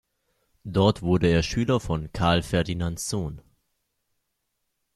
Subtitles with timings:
[0.63, 3.39] Dort wurde er Schüler von Karl Ferdinand Sohn.